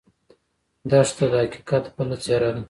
[0.89, 2.59] دښته د حقیقت بله څېره ده.